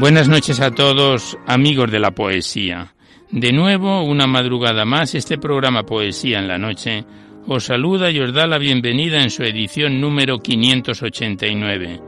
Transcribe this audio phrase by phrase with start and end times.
[0.00, 2.94] Buenas noches a todos, amigos de la poesía.
[3.30, 7.04] De nuevo, una madrugada más, este programa Poesía en la Noche
[7.46, 12.00] os saluda y os da la bienvenida en su edición número 589.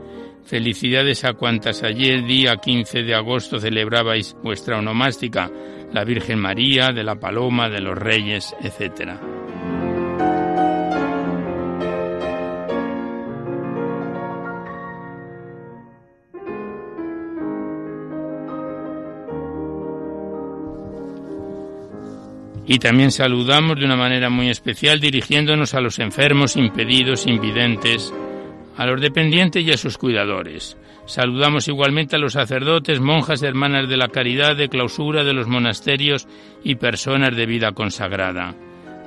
[0.43, 5.51] Felicidades a cuantas ayer, día 15 de agosto, celebrabais vuestra onomástica,
[5.93, 9.21] la Virgen María, de la Paloma, de los Reyes, etcétera.
[22.73, 28.11] Y también saludamos de una manera muy especial dirigiéndonos a los enfermos, impedidos, invidentes,
[28.75, 30.75] a los dependientes y a sus cuidadores.
[31.05, 36.27] Saludamos igualmente a los sacerdotes, monjas, hermanas de la caridad, de clausura de los monasterios
[36.63, 38.55] y personas de vida consagrada.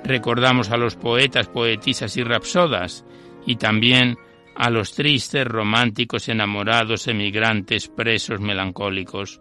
[0.05, 3.05] Recordamos a los poetas, poetisas y rapsodas,
[3.47, 4.17] y también
[4.55, 9.41] a los tristes, románticos, enamorados, emigrantes, presos, melancólicos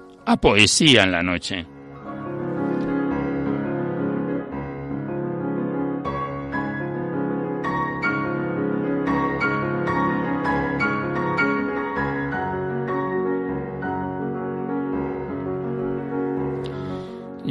[0.25, 1.65] a Poesía en la Noche.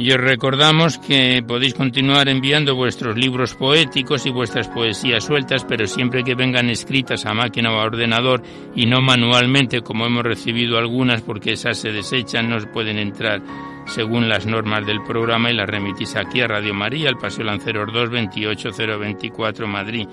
[0.01, 5.85] Y os recordamos que podéis continuar enviando vuestros libros poéticos y vuestras poesías sueltas, pero
[5.85, 8.41] siempre que vengan escritas a máquina o a ordenador
[8.75, 13.43] y no manualmente, como hemos recibido algunas, porque esas se desechan, no pueden entrar
[13.85, 17.93] según las normas del programa y las remitís aquí a Radio María, al Paseo Lanceros
[17.93, 20.07] 2, 28024 Madrid.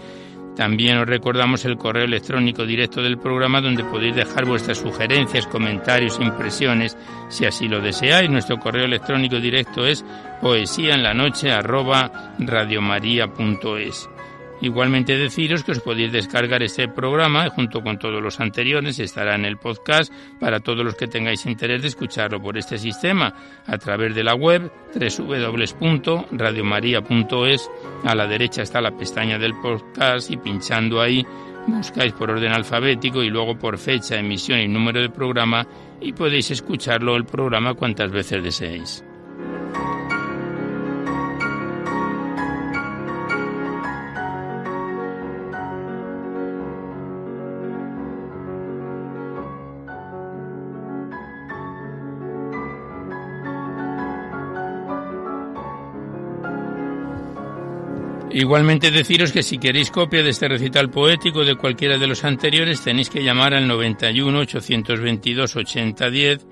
[0.58, 6.19] También os recordamos el correo electrónico directo del programa donde podéis dejar vuestras sugerencias, comentarios,
[6.20, 6.96] impresiones,
[7.28, 8.28] si así lo deseáis.
[8.28, 10.04] Nuestro correo electrónico directo es
[10.42, 11.52] poesía en la noche
[14.60, 19.44] Igualmente deciros que os podéis descargar este programa junto con todos los anteriores, estará en
[19.44, 23.32] el podcast para todos los que tengáis interés de escucharlo por este sistema
[23.66, 27.70] a través de la web www.radiomaria.es.
[28.04, 31.25] A la derecha está la pestaña del podcast y pinchando ahí
[31.66, 35.66] buscáis por orden alfabético y luego por fecha, emisión y número de programa
[36.00, 39.04] y podéis escucharlo el programa cuantas veces deseéis.
[58.38, 62.85] Igualmente deciros que si queréis copia de este recital poético de cualquiera de los anteriores
[62.85, 66.46] tenéis que llamar al 91 822 8010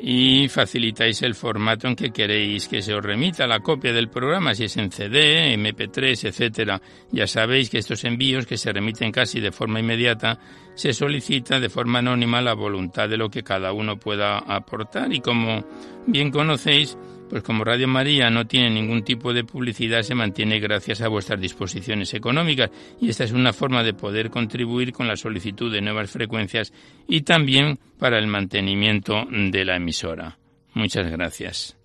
[0.00, 4.54] y facilitáis el formato en que queréis que se os remita la copia del programa,
[4.54, 6.80] si es en CD, MP3, etcétera.
[7.10, 10.38] Ya sabéis que estos envíos que se remiten casi de forma inmediata
[10.76, 15.18] se solicita de forma anónima la voluntad de lo que cada uno pueda aportar y
[15.18, 15.64] como
[16.06, 16.96] bien conocéis,
[17.28, 21.40] pues como Radio María no tiene ningún tipo de publicidad, se mantiene gracias a vuestras
[21.40, 22.70] disposiciones económicas
[23.00, 26.72] y esta es una forma de poder contribuir con la solicitud de nuevas frecuencias
[27.08, 30.38] y también para el mantenimiento de la emisora.
[30.74, 31.76] Muchas gracias.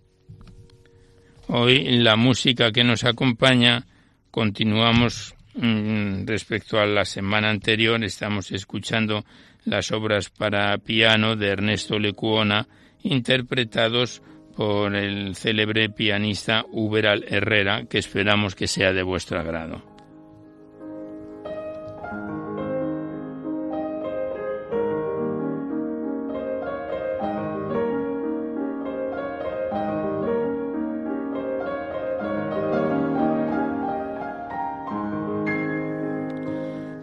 [1.48, 3.86] Hoy la música que nos acompaña
[4.30, 9.26] continuamos mm, respecto a la semana anterior, estamos escuchando
[9.66, 12.68] las obras para piano de Ernesto Lecuona
[13.04, 14.22] interpretados
[14.56, 19.92] por el célebre pianista Uberal Herrera, que esperamos que sea de vuestro agrado.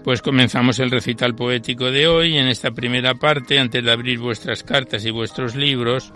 [0.08, 2.38] Pues comenzamos el recital poético de hoy.
[2.38, 6.14] En esta primera parte, antes de abrir vuestras cartas y vuestros libros,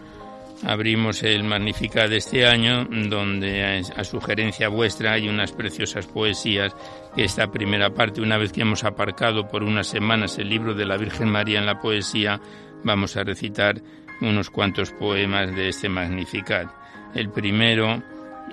[0.65, 6.75] abrimos el Magnificat de este año, donde a sugerencia vuestra hay unas preciosas poesías.
[7.17, 10.97] Esta primera parte, una vez que hemos aparcado por unas semanas el libro de la
[10.97, 12.41] Virgen María en la poesía,
[12.85, 13.81] vamos a recitar
[14.21, 16.69] unos cuantos poemas de este Magnificat.
[17.15, 18.03] El primero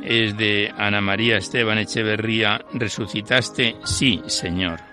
[0.04, 4.89] es de Ana María Esteban Echeverría, Resucitaste, sí, Señor.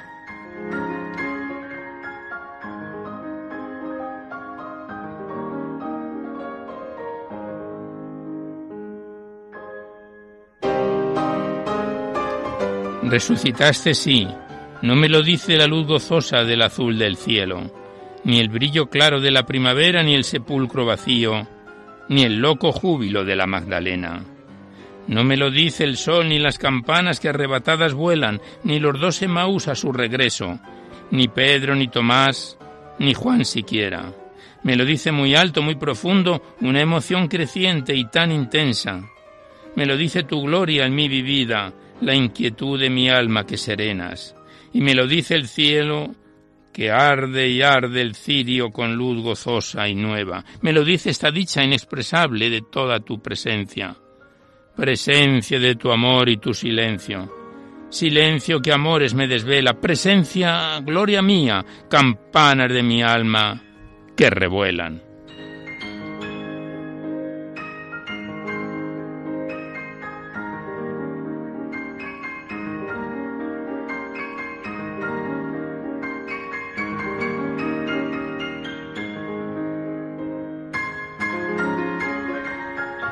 [13.09, 14.27] Resucitaste sí,
[14.83, 17.71] no me lo dice la luz gozosa del azul del cielo,
[18.25, 21.47] ni el brillo claro de la primavera, ni el sepulcro vacío,
[22.09, 24.25] ni el loco júbilo de la Magdalena.
[25.07, 29.23] No me lo dice el sol, ni las campanas que arrebatadas vuelan, ni los dos
[29.23, 30.59] Emaús a su regreso,
[31.13, 32.59] ni Pedro, ni Tomás,
[32.99, 34.13] ni Juan siquiera.
[34.65, 39.09] Me lo dice muy alto, muy profundo, una emoción creciente y tan intensa.
[39.77, 44.35] Me lo dice tu gloria en mi vivida, la inquietud de mi alma que serenas,
[44.73, 46.15] y me lo dice el cielo
[46.77, 50.45] que arde y arde el cirio con luz gozosa y nueva.
[50.61, 53.97] Me lo dice esta dicha inexpresable de toda tu presencia,
[54.77, 57.33] presencia de tu amor y tu silencio.
[57.89, 63.63] Silencio que amores me desvela, presencia, gloria mía, campanas de mi alma
[64.15, 65.06] que revuelan.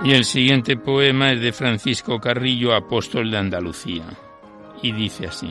[0.04, 4.04] Y el siguiente poema es de Francisco Carrillo, apóstol de Andalucía,
[4.82, 5.50] y dice así.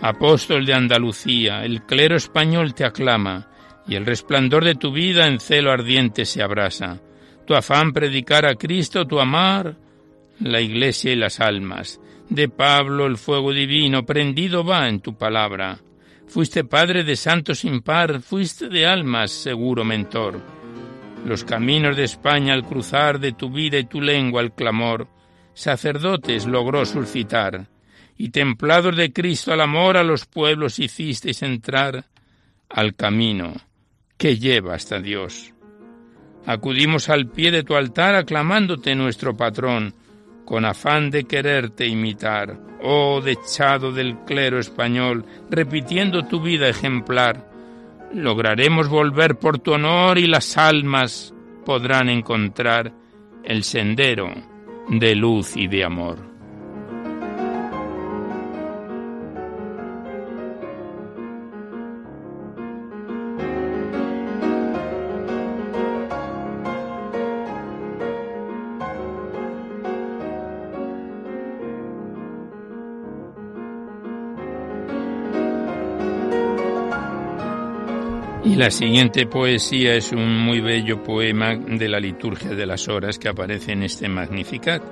[0.00, 3.48] Apóstol de Andalucía, el clero español te aclama,
[3.86, 7.00] y el resplandor de tu vida en celo ardiente se abrasa.
[7.46, 9.76] Tu afán predicar a Cristo, tu amar,
[10.40, 12.00] la iglesia y las almas.
[12.28, 15.78] De Pablo el fuego divino prendido va en tu palabra.
[16.26, 20.61] Fuiste padre de santos sin par, fuiste de almas seguro mentor
[21.24, 25.08] los caminos de España al cruzar de tu vida y tu lengua el clamor,
[25.54, 27.68] sacerdotes logró suscitar,
[28.16, 32.06] y templados de Cristo al amor a los pueblos hicisteis entrar
[32.68, 33.54] al camino
[34.16, 35.52] que lleva hasta Dios.
[36.46, 39.94] Acudimos al pie de tu altar aclamándote nuestro patrón,
[40.44, 47.51] con afán de quererte imitar, oh dechado del clero español, repitiendo tu vida ejemplar,
[48.14, 52.92] lograremos volver por tu honor y las almas podrán encontrar
[53.44, 54.32] el sendero
[54.88, 56.31] de luz y de amor.
[78.52, 83.18] Y la siguiente poesía es un muy bello poema de la liturgia de las horas
[83.18, 84.82] que aparece en este Magnificat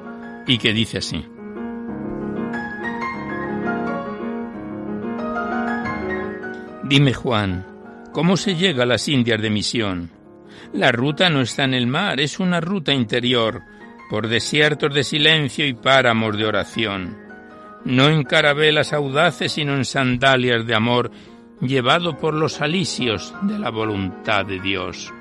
[0.46, 1.22] y que dice así.
[6.84, 7.66] Dime Juan,
[8.12, 10.10] ¿cómo se llega a las Indias de misión?
[10.72, 13.60] La ruta no está en el mar, es una ruta interior,
[14.08, 17.18] por desiertos de silencio y páramos de oración.
[17.84, 21.10] No en carabelas audaces, sino en sandalias de amor
[21.60, 25.12] llevado por los alicios de la voluntad de Dios,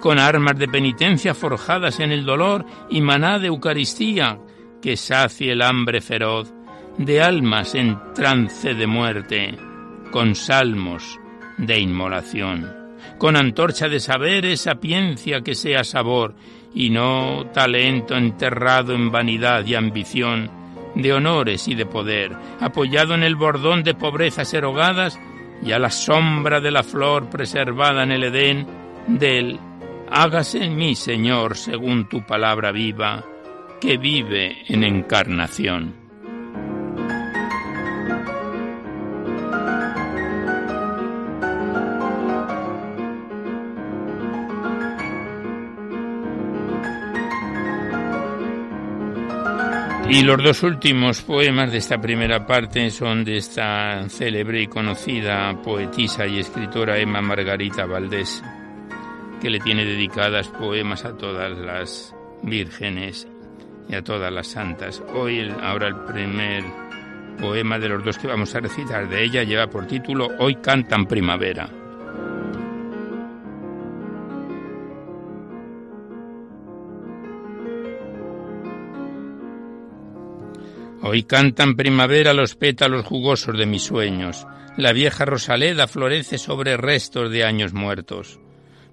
[0.00, 4.38] con armas de penitencia forjadas en el dolor y maná de Eucaristía
[4.82, 6.52] que sacie el hambre feroz
[6.98, 9.56] de almas en trance de muerte,
[10.10, 11.18] con salmos
[11.58, 12.70] de inmolación,
[13.18, 16.34] con antorcha de saberes, sapiencia que sea sabor,
[16.74, 20.50] y no talento enterrado en vanidad y ambición,
[20.94, 25.18] de honores y de poder, apoyado en el bordón de pobrezas erogadas,
[25.64, 28.66] y a la sombra de la flor preservada en el Edén
[29.06, 29.58] del
[30.10, 33.24] hágase en mí, Señor, según tu palabra viva,
[33.80, 36.03] que vive en encarnación.
[50.08, 55.60] Y los dos últimos poemas de esta primera parte son de esta célebre y conocida
[55.62, 58.42] poetisa y escritora Emma Margarita Valdés,
[59.40, 63.26] que le tiene dedicadas poemas a todas las vírgenes
[63.88, 65.02] y a todas las santas.
[65.14, 66.64] Hoy, ahora el primer
[67.40, 71.06] poema de los dos que vamos a recitar de ella lleva por título Hoy cantan
[71.06, 71.83] primavera.
[81.06, 84.46] Hoy cantan primavera los pétalos jugosos de mis sueños.
[84.78, 88.40] La vieja rosaleda florece sobre restos de años muertos.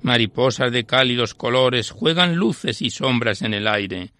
[0.01, 4.11] Mariposas de cálidos colores juegan luces y sombras en el aire.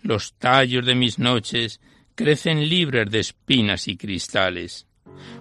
[0.00, 1.82] Los tallos de mis noches
[2.14, 4.86] crecen libres de espinas y cristales.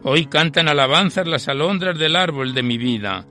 [0.03, 3.25] Hoy cantan alabanzas las alondras del árbol de mi vida.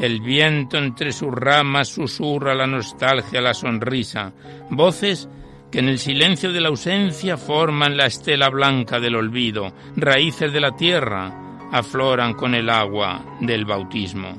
[0.00, 4.32] El viento entre sus ramas susurra la nostalgia, la sonrisa,
[4.70, 5.28] voces
[5.72, 10.60] que en el silencio de la ausencia forman la estela blanca del olvido, raíces de
[10.60, 14.36] la tierra, afloran con el agua del bautismo.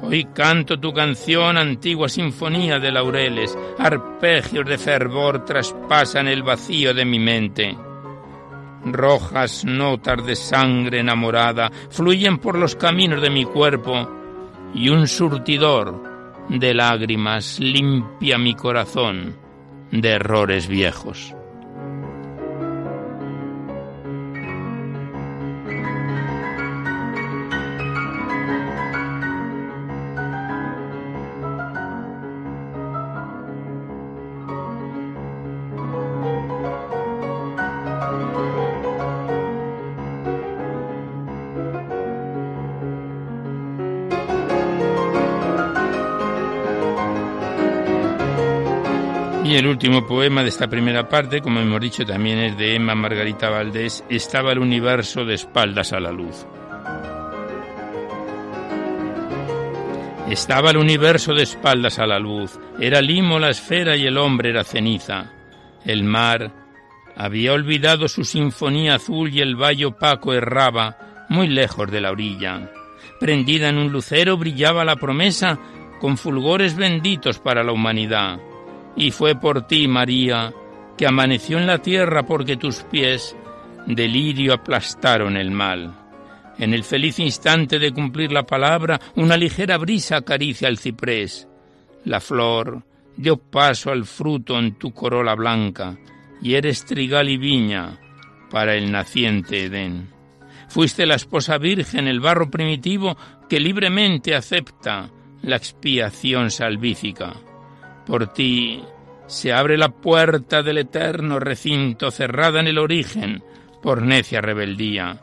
[0.00, 7.04] Hoy canto tu canción, antigua sinfonía de laureles, arpegios de fervor traspasan el vacío de
[7.04, 7.76] mi mente.
[8.86, 14.08] Rojas notas de sangre enamorada fluyen por los caminos de mi cuerpo
[14.74, 16.02] y un surtidor
[16.48, 19.43] de lágrimas limpia mi corazón
[19.90, 21.34] de errores viejos.
[49.54, 53.50] El último poema de esta primera parte, como hemos dicho, también es de Emma Margarita
[53.50, 56.44] Valdés, Estaba el universo de espaldas a la luz.
[60.28, 64.50] Estaba el universo de espaldas a la luz, era limo la esfera y el hombre
[64.50, 65.32] era ceniza.
[65.84, 66.50] El mar
[67.16, 72.72] había olvidado su sinfonía azul y el valle opaco erraba muy lejos de la orilla.
[73.20, 75.60] Prendida en un lucero brillaba la promesa
[76.00, 78.40] con fulgores benditos para la humanidad.
[78.96, 80.52] Y fue por ti, María,
[80.96, 83.36] que amaneció en la tierra porque tus pies
[83.86, 85.94] delirio aplastaron el mal.
[86.58, 91.48] En el feliz instante de cumplir la palabra, una ligera brisa acaricia el ciprés.
[92.04, 92.84] La flor
[93.16, 95.96] dio paso al fruto en tu corola blanca,
[96.40, 97.98] y eres trigal y viña
[98.50, 100.10] para el naciente Edén.
[100.68, 103.16] Fuiste la esposa virgen, el barro primitivo
[103.48, 105.10] que libremente acepta
[105.42, 107.34] la expiación salvífica.
[108.06, 108.82] Por ti
[109.26, 113.42] se abre la puerta del eterno recinto cerrada en el origen
[113.82, 115.20] por necia rebeldía.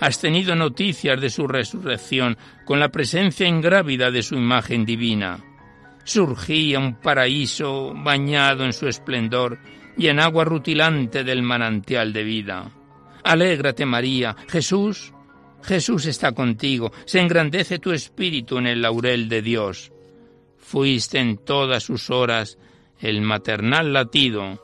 [0.00, 5.38] Has tenido noticias de su resurrección con la presencia ingrávida de su imagen divina.
[6.04, 9.58] Surgía un paraíso bañado en su esplendor
[9.96, 12.70] y en agua rutilante del manantial de vida.
[13.22, 15.14] Alégrate María, Jesús,
[15.62, 19.93] Jesús está contigo, se engrandece tu espíritu en el laurel de Dios.
[20.64, 22.58] Fuiste en todas sus horas
[22.98, 24.58] el maternal latido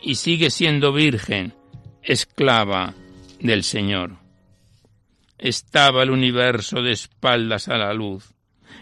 [0.00, 1.54] y sigue siendo virgen,
[2.02, 2.94] esclava
[3.40, 4.12] del Señor.
[5.38, 8.32] Estaba el universo de espaldas a la luz.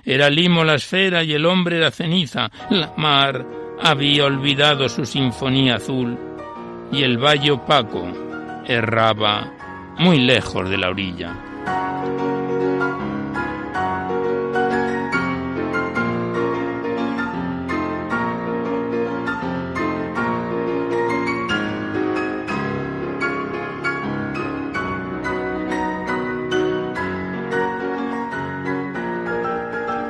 [0.04, 2.50] Era limo la esfera y el hombre era ceniza.
[2.68, 3.46] La mar
[3.80, 6.18] había olvidado su sinfonía azul
[6.92, 8.06] y el valle opaco
[8.66, 12.27] erraba muy lejos de la orilla.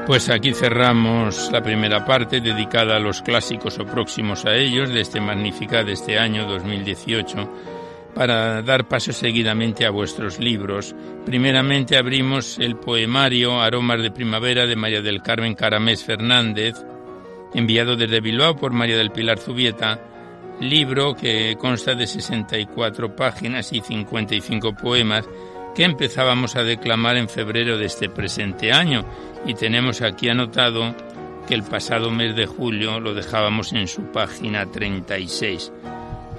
[0.09, 5.03] Pues aquí cerramos la primera parte dedicada a los clásicos o próximos a ellos de
[5.03, 7.37] este Magnificat de este año 2018
[8.15, 10.97] para dar paso seguidamente a vuestros libros.
[11.27, 16.77] Primeramente abrimos el poemario Aromas de Primavera de María del Carmen Caramés Fernández,
[17.53, 20.01] enviado desde Bilbao por María del Pilar Zubieta,
[20.59, 25.29] libro que consta de 64 páginas y 55 poemas
[25.79, 29.05] que empezábamos a declamar en febrero de este presente año
[29.47, 30.93] y tenemos aquí anotado
[31.47, 35.71] que el pasado mes de julio lo dejábamos en su página 36,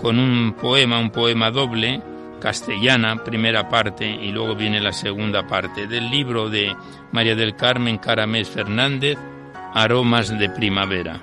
[0.01, 2.01] con un poema, un poema doble,
[2.41, 6.75] castellana, primera parte, y luego viene la segunda parte del libro de
[7.13, 9.17] María del Carmen Caramés Fernández,
[9.73, 11.21] Aromas de Primavera.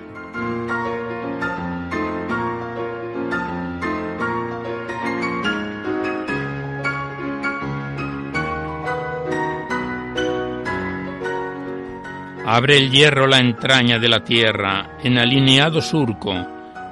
[12.49, 16.33] Abre el hierro la entraña de la tierra, en alineado surco,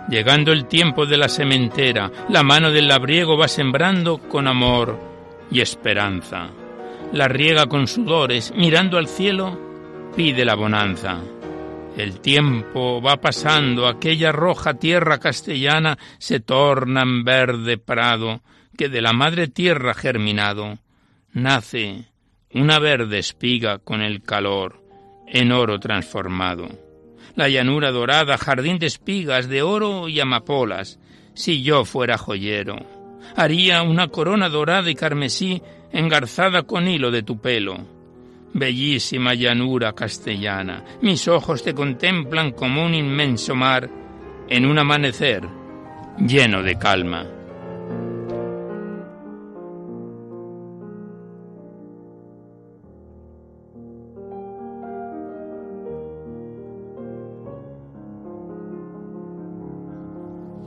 [0.09, 4.99] Llegando el tiempo de la sementera, la mano del labriego va sembrando con amor
[5.49, 6.49] y esperanza.
[7.13, 9.57] La riega con sudores, mirando al cielo,
[10.13, 11.21] pide la bonanza.
[11.95, 18.41] El tiempo va pasando, aquella roja tierra castellana se torna en verde prado
[18.77, 20.79] que de la madre tierra germinado
[21.31, 22.09] nace
[22.53, 24.84] una verde espiga con el calor
[25.27, 26.67] en oro transformado.
[27.35, 30.99] La llanura dorada, jardín de espigas, de oro y amapolas.
[31.33, 32.77] Si yo fuera joyero,
[33.35, 37.77] haría una corona dorada y carmesí engarzada con hilo de tu pelo.
[38.53, 43.89] Bellísima llanura castellana, mis ojos te contemplan como un inmenso mar
[44.47, 45.43] en un amanecer
[46.17, 47.34] lleno de calma.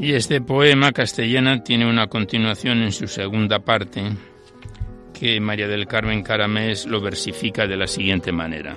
[0.00, 4.04] Y este poema castellana tiene una continuación en su segunda parte,
[5.12, 8.76] que María del Carmen Caramés lo versifica de la siguiente manera.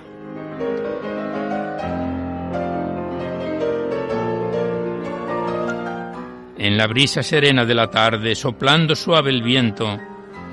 [6.58, 10.00] En la brisa serena de la tarde, soplando suave el viento,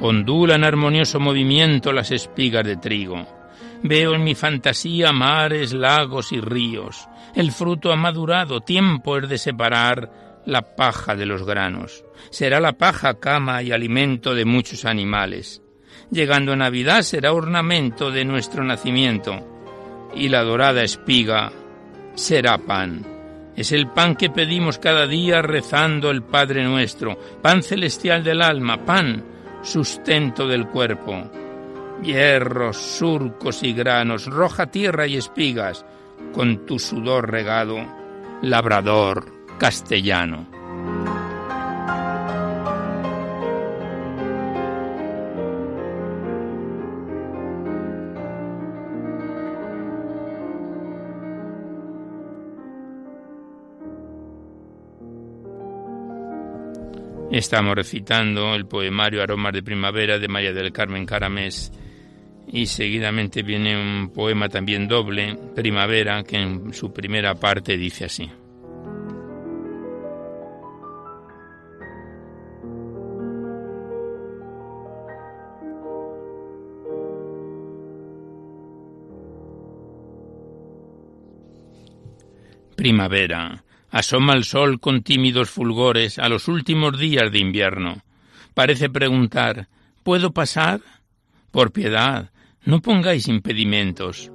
[0.01, 3.27] ondulan armonioso movimiento las espigas de trigo.
[3.83, 7.09] Veo en mi fantasía mares, lagos y ríos.
[7.35, 12.05] El fruto ha madurado, tiempo es de separar la paja de los granos.
[12.31, 15.63] Será la paja cama y alimento de muchos animales.
[16.11, 19.47] Llegando a Navidad será ornamento de nuestro nacimiento.
[20.15, 21.53] Y la dorada espiga
[22.15, 23.05] será pan.
[23.57, 28.87] Es el pan que pedimos cada día rezando el Padre nuestro, pan celestial del alma,
[28.87, 29.23] pan,
[29.63, 31.31] sustento del cuerpo.
[32.03, 35.85] Hierros, surcos y granos, roja tierra y espigas,
[36.33, 37.77] con tu sudor regado,
[38.41, 40.47] labrador castellano.
[57.31, 61.71] Estamos recitando el poemario Aromas de Primavera de María del Carmen Caramés
[62.47, 68.31] y seguidamente viene un poema también doble, Primavera, que en su primera parte dice así.
[82.79, 83.65] Primavera.
[83.91, 88.05] Asoma el sol con tímidos fulgores a los últimos días de invierno.
[88.55, 89.67] Parece preguntar
[90.05, 90.81] ¿Puedo pasar?
[91.51, 92.31] Por piedad,
[92.63, 94.31] no pongáis impedimentos.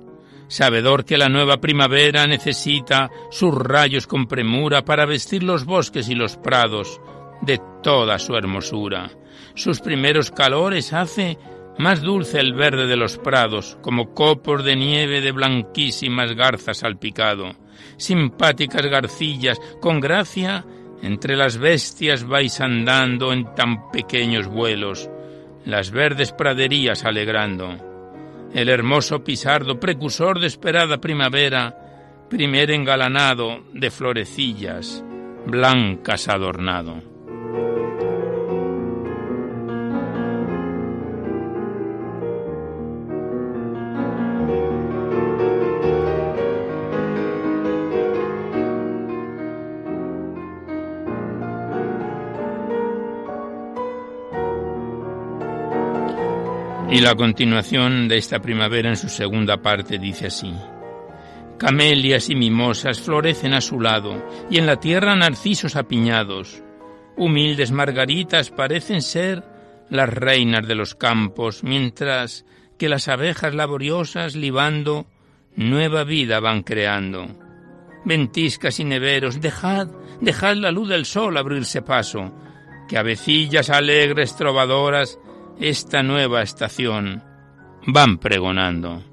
[0.50, 6.14] Sabedor que la nueva primavera necesita sus rayos con premura para vestir los bosques y
[6.14, 7.00] los prados
[7.44, 9.10] de toda su hermosura.
[9.56, 11.38] Sus primeros calores hace
[11.80, 17.63] más dulce el verde de los prados, como copos de nieve de blanquísimas garzas salpicado
[17.98, 20.66] simpáticas garcillas, con gracia
[21.02, 25.10] entre las bestias vais andando en tan pequeños vuelos,
[25.66, 27.78] las verdes praderías alegrando.
[28.54, 35.04] El hermoso pisardo, precursor de esperada primavera, primer engalanado de florecillas,
[35.46, 37.13] blancas adornado.
[56.94, 60.54] Y la continuación de esta primavera en su segunda parte dice así.
[61.58, 66.62] Camelias y mimosas florecen a su lado, y en la tierra narcisos apiñados.
[67.18, 69.44] Humildes margaritas parecen ser
[69.90, 72.46] las reinas de los campos, mientras
[72.78, 75.08] que las abejas laboriosas libando
[75.56, 77.26] nueva vida van creando.
[78.06, 79.88] Ventiscas y neveros, dejad,
[80.22, 82.32] dejad la luz del sol abrirse paso,
[82.88, 85.18] que avecillas alegres trovadoras
[85.60, 87.24] esta nueva estación
[87.88, 89.04] van pregonando.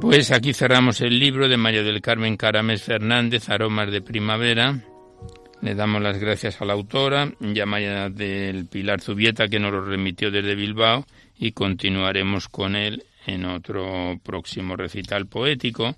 [0.00, 4.80] Pues aquí cerramos el libro de María del Carmen Caramés Fernández, Aromas de Primavera.
[5.62, 10.30] Le damos las gracias a la autora, Yamaya del Pilar Zubieta, que nos lo remitió
[10.30, 11.06] desde Bilbao,
[11.38, 15.96] y continuaremos con él en otro próximo recital poético,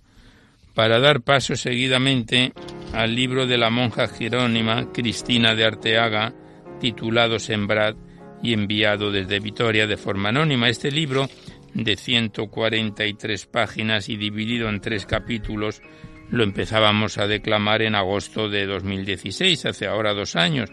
[0.74, 2.52] para dar paso seguidamente
[2.92, 6.32] al libro de la monja jerónima Cristina de Arteaga,
[6.80, 7.96] titulado Sembrad
[8.42, 10.68] y enviado desde Vitoria de forma anónima.
[10.68, 11.28] Este libro,
[11.74, 15.82] de 143 páginas y dividido en tres capítulos,
[16.30, 20.70] lo empezábamos a declamar en agosto de 2016, hace ahora dos años.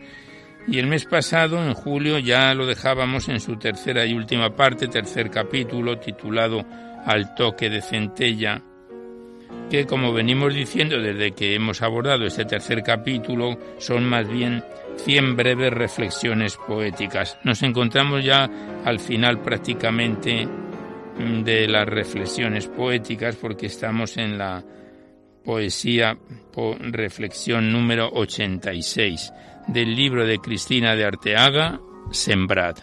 [0.67, 4.87] Y el mes pasado, en julio, ya lo dejábamos en su tercera y última parte,
[4.87, 6.65] tercer capítulo, titulado
[7.05, 8.61] Al toque de centella,
[9.69, 14.63] que como venimos diciendo desde que hemos abordado este tercer capítulo, son más bien
[14.97, 17.37] 100 breves reflexiones poéticas.
[17.43, 18.49] Nos encontramos ya
[18.85, 20.47] al final prácticamente
[21.17, 24.63] de las reflexiones poéticas porque estamos en la
[25.45, 26.17] poesía
[26.51, 29.31] por reflexión número 86
[29.67, 31.79] del libro de Cristina de Arteaga,
[32.11, 32.77] Sembrad.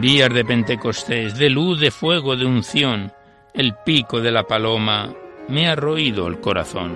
[0.00, 3.12] Días de Pentecostés, de luz, de fuego, de unción,
[3.58, 5.12] el pico de la paloma
[5.48, 6.94] me ha roído el corazón.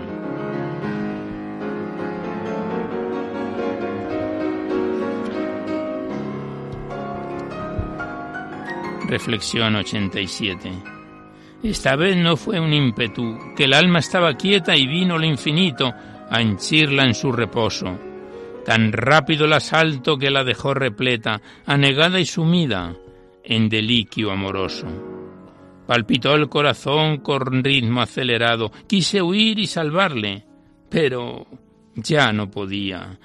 [9.09, 10.73] Reflexión 87.
[11.65, 15.93] Esta vez no fue un ímpetu, que el alma estaba quieta y vino el infinito
[16.31, 17.99] a henchirla en su reposo.
[18.65, 22.95] Tan rápido el asalto que la dejó repleta, anegada y sumida
[23.43, 25.22] en deliquio amoroso.
[25.93, 28.73] Palpitó el corazón con ritmo acelerado.
[28.87, 30.47] Quise huir y salvarle,
[30.89, 31.47] pero
[31.95, 33.19] ya no podía.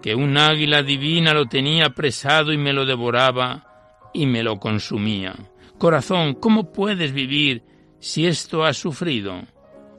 [0.00, 5.34] Que un águila divina lo tenía apresado y me lo devoraba y me lo consumía.
[5.76, 7.62] Corazón, ¿cómo puedes vivir
[7.98, 9.42] si esto has sufrido?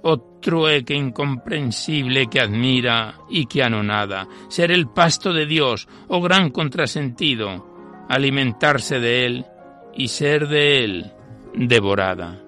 [0.01, 6.49] Oh trueque incomprensible que admira y que anonada, ser el pasto de Dios, oh gran
[6.49, 9.45] contrasentido, alimentarse de él
[9.95, 11.13] y ser de él
[11.55, 12.39] devorada.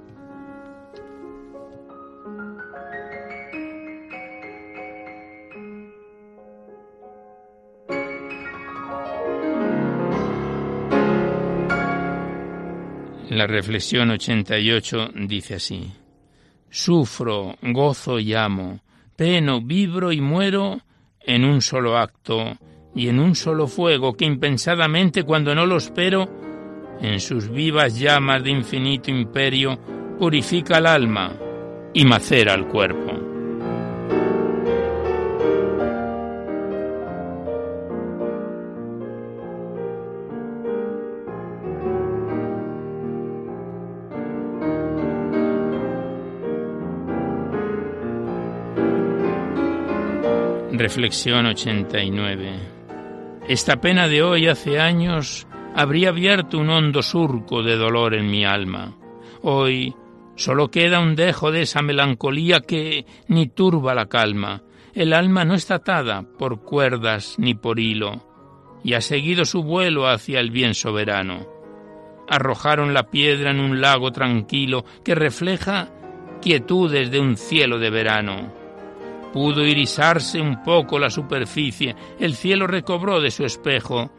[13.29, 15.91] La reflexión 88 dice así,
[16.69, 18.79] Sufro, gozo y amo,
[19.15, 20.81] peno, vibro y muero
[21.19, 22.57] en un solo acto
[22.95, 26.44] y en un solo fuego que impensadamente cuando no lo espero
[27.01, 29.77] en sus vivas llamas de infinito imperio,
[30.17, 31.33] purifica el alma
[31.93, 33.25] y macera el cuerpo.
[50.71, 52.51] Reflexión 89.
[53.47, 58.45] Esta pena de hoy hace años habría abierto un hondo surco de dolor en mi
[58.45, 58.95] alma.
[59.41, 59.93] Hoy
[60.35, 64.63] solo queda un dejo de esa melancolía que ni turba la calma.
[64.93, 68.25] El alma no está atada por cuerdas ni por hilo,
[68.85, 71.45] y ha seguido su vuelo hacia el bien soberano.
[72.29, 75.89] Arrojaron la piedra en un lago tranquilo que refleja
[76.41, 78.53] quietudes de un cielo de verano.
[79.33, 84.09] Pudo irisarse un poco la superficie, el cielo recobró de su espejo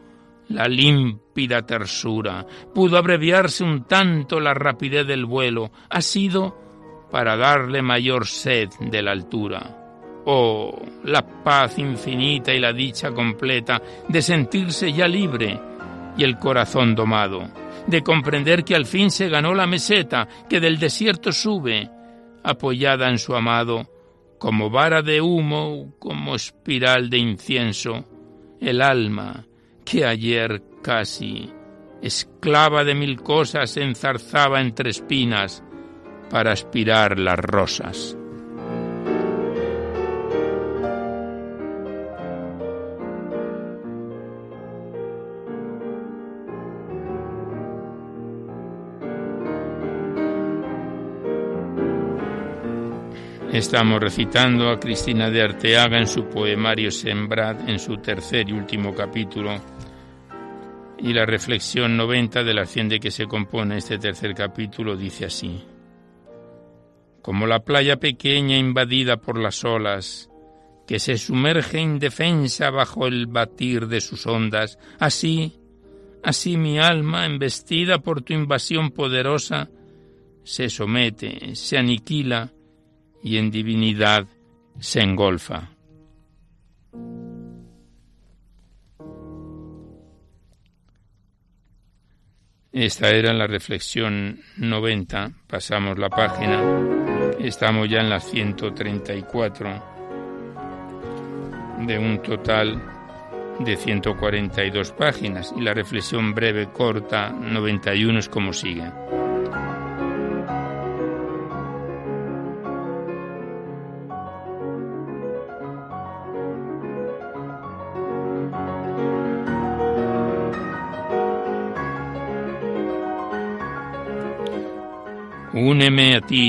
[0.49, 7.81] la límpida tersura, pudo abreviarse un tanto la rapidez del vuelo, ha sido para darle
[7.81, 10.23] mayor sed de la altura.
[10.25, 15.59] Oh, la paz infinita y la dicha completa de sentirse ya libre
[16.17, 17.49] y el corazón domado,
[17.85, 21.89] de comprender que al fin se ganó la meseta que del desierto sube,
[22.43, 23.87] apoyada en su amado,
[24.37, 28.03] como vara de humo, como espiral de incienso,
[28.59, 29.46] el alma,
[29.89, 31.49] que ayer casi,
[32.01, 35.63] esclava de mil cosas, enzarzaba entre espinas
[36.29, 38.17] para aspirar las rosas.
[53.53, 58.93] Estamos recitando a Cristina de Arteaga en su poemario Sembrad, en su tercer y último
[58.93, 59.76] capítulo,
[60.99, 65.25] y la reflexión 90 de la cien de que se compone este tercer capítulo dice
[65.25, 65.63] así.
[67.21, 70.29] Como la playa pequeña invadida por las olas,
[70.87, 75.59] que se sumerge indefensa bajo el batir de sus ondas, así,
[76.23, 79.69] así mi alma, embestida por tu invasión poderosa,
[80.43, 82.53] se somete, se aniquila
[83.21, 84.25] y en divinidad
[84.79, 85.76] se engolfa.
[92.73, 95.31] Esta era la reflexión 90.
[95.47, 96.61] Pasamos la página.
[97.39, 99.83] Estamos ya en las 134
[101.85, 102.81] de un total
[103.59, 108.91] de 142 páginas y la reflexión breve corta 91 es como sigue.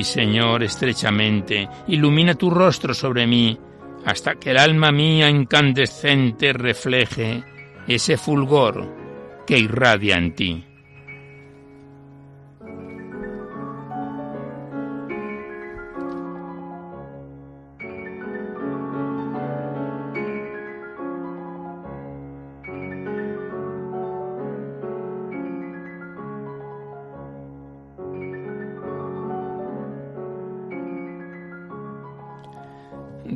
[0.04, 3.58] Señor, estrechamente, ilumina tu rostro sobre mí,
[4.04, 7.42] hasta que el alma mía incandescente refleje
[7.87, 10.67] ese fulgor que irradia en ti.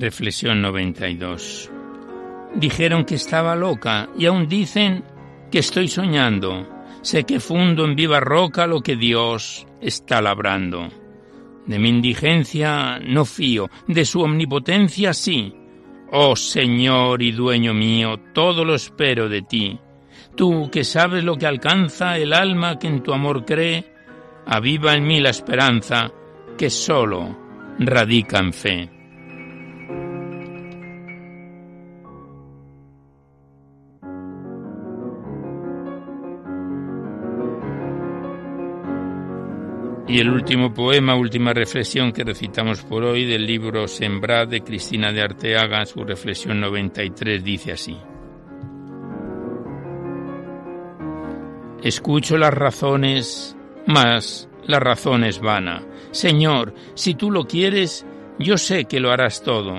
[0.02, 1.70] Reflexión 92.
[2.56, 5.04] Dijeron que estaba loca y aún dicen
[5.48, 6.68] que estoy soñando.
[7.02, 10.88] Sé que fundo en viva roca lo que Dios está labrando.
[11.66, 15.54] De mi indigencia no fío, de su omnipotencia sí.
[16.10, 19.78] Oh Señor y dueño mío, todo lo espero de ti.
[20.34, 23.94] Tú que sabes lo que alcanza el alma que en tu amor cree,
[24.46, 26.10] aviva en mí la esperanza
[26.58, 27.38] que solo
[27.78, 28.91] radica en fe.
[40.12, 45.10] Y el último poema, última reflexión que recitamos por hoy del libro Sembrad de Cristina
[45.10, 47.96] de Arteaga, su reflexión 93, dice así.
[51.82, 55.82] Escucho las razones, mas la razón es vana.
[56.10, 58.04] Señor, si tú lo quieres,
[58.38, 59.76] yo sé que lo harás todo.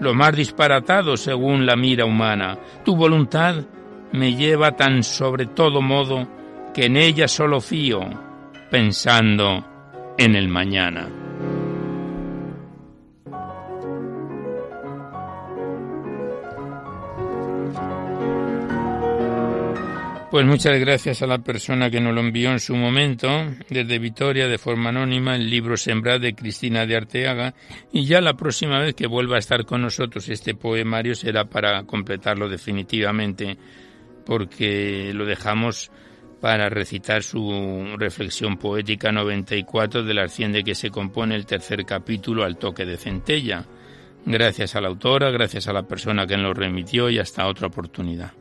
[0.00, 2.58] Lo más disparatado según la mira humana.
[2.84, 3.62] Tu voluntad
[4.10, 6.26] me lleva tan sobre todo modo
[6.74, 8.29] que en ella solo fío
[8.70, 9.66] pensando
[10.16, 11.08] en el mañana.
[20.30, 23.28] Pues muchas gracias a la persona que nos lo envió en su momento,
[23.68, 27.52] desde Vitoria, de forma anónima, el libro Sembrar de Cristina de Arteaga,
[27.92, 31.82] y ya la próxima vez que vuelva a estar con nosotros este poemario será para
[31.82, 33.58] completarlo definitivamente,
[34.24, 35.90] porque lo dejamos
[36.40, 41.84] para recitar su reflexión poética 94 de las 100 de que se compone el tercer
[41.84, 43.64] capítulo al toque de centella.
[44.24, 48.32] Gracias a la autora, gracias a la persona que nos remitió y hasta otra oportunidad.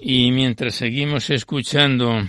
[0.00, 2.22] Y mientras seguimos escuchando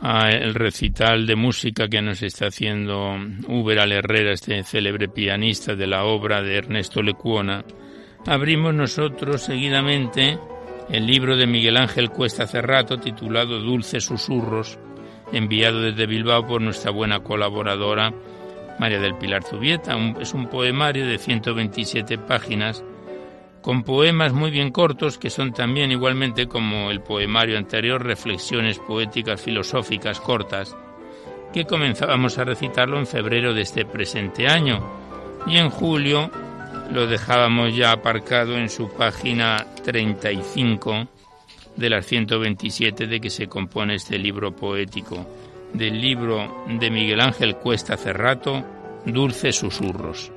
[0.00, 3.16] el recital de música que nos está haciendo
[3.48, 7.64] Uber Al Herrera, este célebre pianista de la obra de Ernesto Lecuona,
[8.26, 10.38] abrimos nosotros seguidamente
[10.88, 14.78] el libro de Miguel Ángel Cuesta Cerrato titulado Dulces Susurros,
[15.32, 18.14] enviado desde Bilbao por nuestra buena colaboradora
[18.78, 19.96] María del Pilar Zubieta.
[20.20, 22.84] es un poemario de 127 páginas
[23.62, 29.40] con poemas muy bien cortos que son también igualmente como el poemario anterior reflexiones poéticas
[29.40, 30.76] filosóficas cortas
[31.52, 34.80] que comenzábamos a recitarlo en febrero de este presente año
[35.46, 36.30] y en julio
[36.92, 41.08] lo dejábamos ya aparcado en su página 35
[41.76, 45.26] de las 127 de que se compone este libro poético,
[45.72, 48.64] del libro de Miguel Ángel Cuesta Cerrato,
[49.06, 50.32] Dulces Susurros.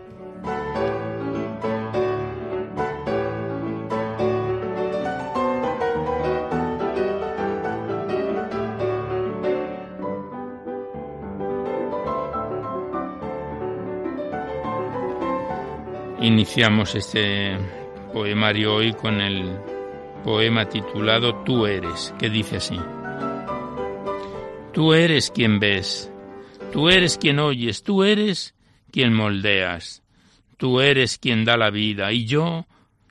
[16.21, 17.57] Iniciamos este
[18.13, 19.57] poemario hoy con el
[20.23, 22.77] poema titulado Tú eres, que dice así.
[24.71, 26.11] Tú eres quien ves,
[26.71, 28.53] tú eres quien oyes, tú eres
[28.91, 30.03] quien moldeas,
[30.57, 32.67] tú eres quien da la vida, y yo,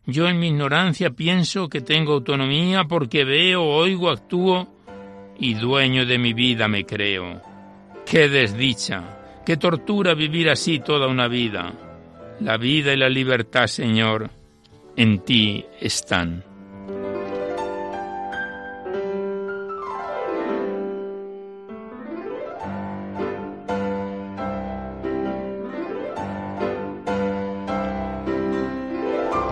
[0.06, 4.68] yo en mi ignorancia pienso que tengo autonomía porque veo, oigo, actúo,
[5.36, 7.42] y dueño de mi vida me creo.
[8.06, 11.89] Qué desdicha, qué tortura vivir así toda una vida
[12.40, 14.30] La vida y la libertad, Señor,
[14.96, 16.42] en ti están.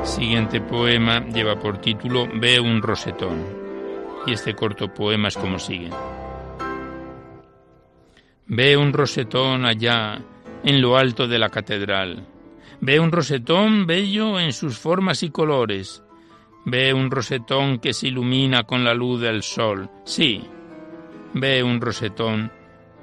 [0.02, 3.44] Siguiente poema lleva por título Ve un rosetón
[4.26, 5.90] y este corto poema es como sigue.
[8.46, 10.22] Ve un rosetón allá
[10.64, 12.26] en lo alto de la catedral
[12.80, 16.02] Ve un rosetón bello en sus formas y colores.
[16.64, 19.90] Ve un rosetón que se ilumina con la luz del sol.
[20.04, 20.44] Sí,
[21.34, 22.52] ve un rosetón,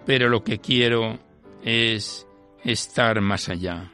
[0.06, 1.20] pero lo que quiero
[1.64, 2.28] es
[2.64, 3.92] estar más allá.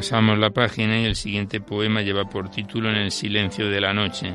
[0.00, 3.92] Pasamos la página y el siguiente poema lleva por título En el silencio de la
[3.92, 4.32] noche.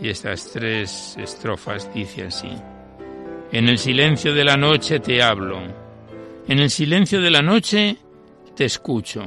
[0.00, 2.48] Y estas tres estrofas dice así.
[3.52, 5.60] En el silencio de la noche te hablo.
[6.48, 7.98] En el silencio de la noche
[8.56, 9.22] te escucho.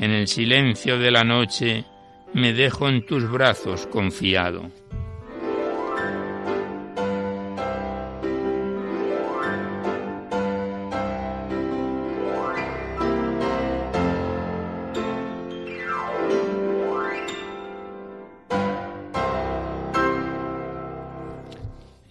[0.00, 1.84] En el silencio de la noche
[2.34, 4.72] me dejo en tus brazos confiado.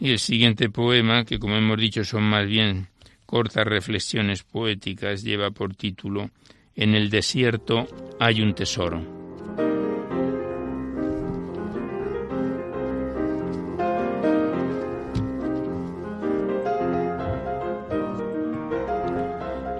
[0.05, 2.89] Y el siguiente poema, que como hemos dicho son más bien
[3.25, 6.29] cortas reflexiones poéticas, lleva por título
[6.75, 7.87] En el desierto
[8.19, 9.01] hay un tesoro.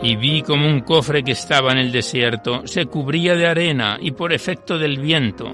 [0.02, 4.12] y vi como un cofre que estaba en el desierto se cubría de arena y
[4.12, 5.52] por efecto del viento.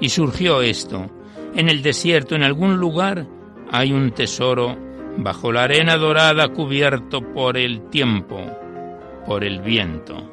[0.00, 1.10] Y surgió esto.
[1.54, 3.26] En el desierto, en algún lugar,
[3.70, 4.76] hay un tesoro
[5.16, 8.40] bajo la arena dorada cubierto por el tiempo,
[9.26, 10.30] por el viento.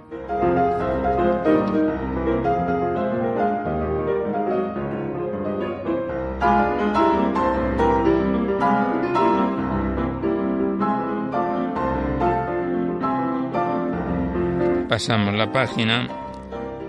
[14.89, 16.07] Pasamos la página,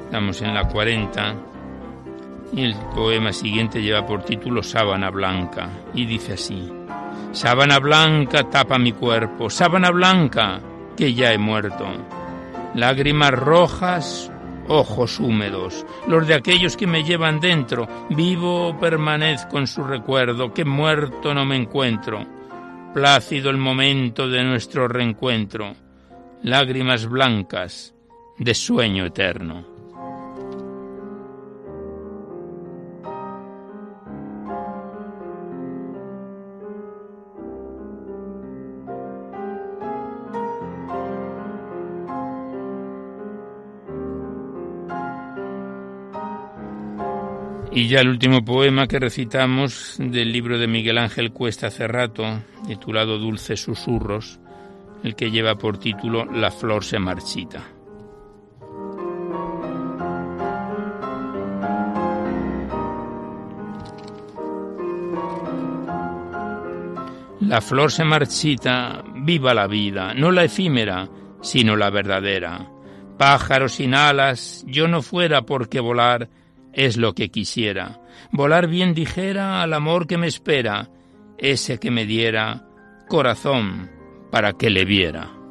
[0.07, 1.51] estamos en la 40
[2.52, 6.70] y el poema siguiente lleva por título Sábana Blanca y dice así.
[7.32, 10.60] Sábana blanca tapa mi cuerpo, sábana blanca
[10.96, 11.86] que ya he muerto.
[12.74, 14.30] Lágrimas rojas,
[14.68, 17.88] ojos húmedos, los de aquellos que me llevan dentro.
[18.10, 22.22] Vivo permanezco en su recuerdo, que muerto no me encuentro.
[22.92, 25.72] Plácido el momento de nuestro reencuentro.
[26.42, 27.94] Lágrimas blancas
[28.38, 29.71] de sueño eterno.
[47.74, 53.18] Y ya el último poema que recitamos del libro de Miguel Ángel Cuesta Cerrato, titulado
[53.18, 54.40] Dulces Susurros,
[55.02, 57.64] el que lleva por título La flor se marchita.
[67.40, 71.08] La flor se marchita, viva la vida, no la efímera,
[71.40, 72.68] sino la verdadera.
[73.16, 76.28] Pájaro sin alas, yo no fuera porque volar,
[76.72, 78.01] es lo que quisiera.
[78.30, 80.90] Volar bien dijera al amor que me espera,
[81.38, 82.66] ese que me diera
[83.09, 83.90] corazón
[84.30, 85.41] para que le viera.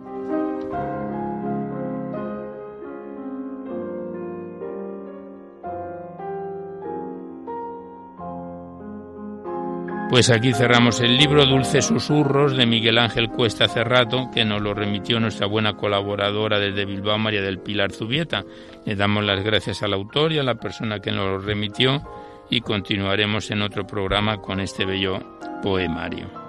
[10.11, 14.73] Pues aquí cerramos el libro Dulces Susurros de Miguel Ángel Cuesta Cerrato, que nos lo
[14.73, 18.43] remitió nuestra buena colaboradora desde Bilbao, María del Pilar Zubieta.
[18.85, 22.03] Le damos las gracias al autor y a la persona que nos lo remitió
[22.49, 25.17] y continuaremos en otro programa con este bello
[25.63, 26.40] poemario.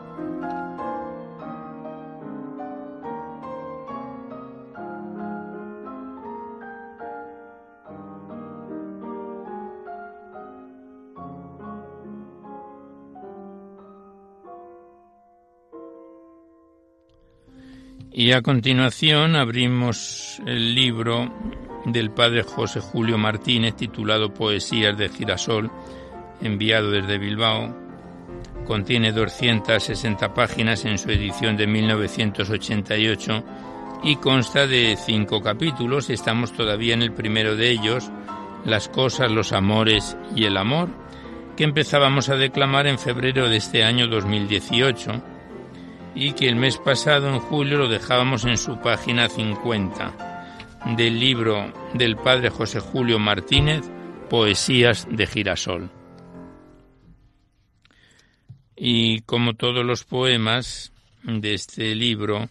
[18.14, 21.32] Y a continuación abrimos el libro
[21.86, 25.70] del padre José Julio Martínez titulado Poesías de Girasol,
[26.42, 27.74] enviado desde Bilbao.
[28.66, 33.44] Contiene 260 páginas en su edición de 1988
[34.04, 36.10] y consta de cinco capítulos.
[36.10, 38.10] Estamos todavía en el primero de ellos,
[38.66, 40.90] Las cosas, los amores y el amor,
[41.56, 45.31] que empezábamos a declamar en febrero de este año 2018
[46.14, 50.42] y que el mes pasado, en julio, lo dejábamos en su página 50
[50.96, 53.82] del libro del padre José Julio Martínez,
[54.28, 55.90] Poesías de Girasol.
[58.76, 60.92] Y como todos los poemas
[61.22, 62.48] de este libro,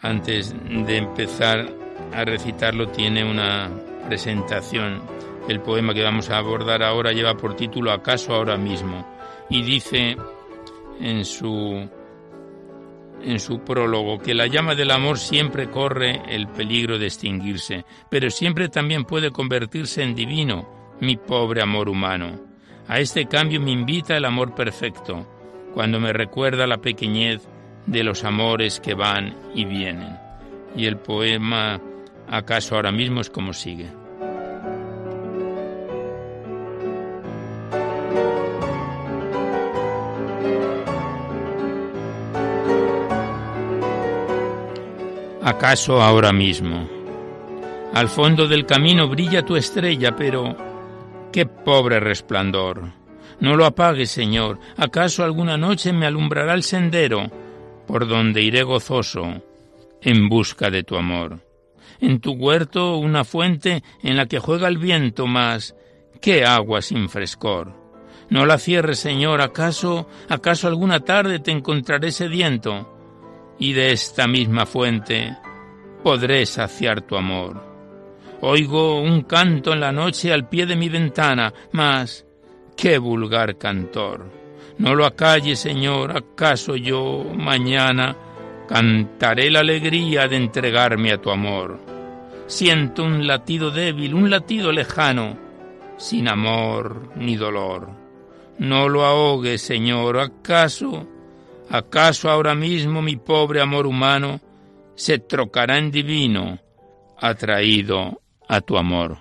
[0.00, 1.72] antes de empezar
[2.12, 3.70] a recitarlo tiene una
[4.08, 5.02] presentación.
[5.48, 9.14] El poema que vamos a abordar ahora lleva por título ¿Acaso ahora mismo?
[9.48, 10.16] y dice
[11.00, 11.88] en su
[13.24, 18.30] en su prólogo que la llama del amor siempre corre el peligro de extinguirse, pero
[18.30, 22.40] siempre también puede convertirse en divino, mi pobre amor humano.
[22.86, 25.26] A este cambio me invita el amor perfecto,
[25.72, 27.48] cuando me recuerda la pequeñez
[27.86, 30.16] de los amores que van y vienen.
[30.76, 31.80] Y el poema,
[32.28, 34.03] acaso ahora mismo, es como sigue.
[45.44, 46.88] ¿Acaso ahora mismo?
[47.92, 50.56] Al fondo del camino brilla tu estrella, pero
[51.30, 52.92] qué pobre resplandor.
[53.40, 54.58] No lo apagues, Señor.
[54.78, 57.30] ¿Acaso alguna noche me alumbrará el sendero
[57.86, 59.42] por donde iré gozoso
[60.00, 61.40] en busca de tu amor?
[62.00, 65.76] En tu huerto una fuente en la que juega el viento más.
[66.22, 67.74] ¡Qué agua sin frescor!
[68.30, 69.42] No la cierres, Señor.
[69.42, 72.93] ¿Acaso, acaso alguna tarde te encontraré sediento?
[73.58, 75.36] Y de esta misma fuente
[76.02, 77.62] podré saciar tu amor.
[78.40, 82.26] Oigo un canto en la noche al pie de mi ventana, mas
[82.76, 84.30] qué vulgar cantor.
[84.78, 88.16] No lo acalle, Señor, acaso yo mañana
[88.68, 91.78] cantaré la alegría de entregarme a tu amor.
[92.46, 95.38] Siento un latido débil, un latido lejano,
[95.96, 97.88] sin amor ni dolor.
[98.58, 101.06] No lo ahogue, Señor, acaso
[101.70, 104.40] ¿Acaso ahora mismo mi pobre amor humano
[104.94, 106.58] se trocará en divino,
[107.18, 109.18] atraído a tu amor?